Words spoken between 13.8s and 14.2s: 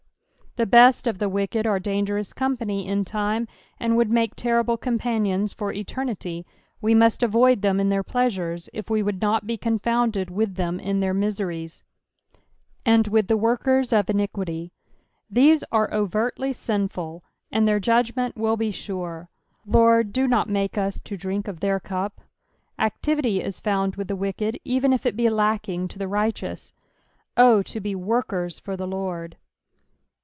of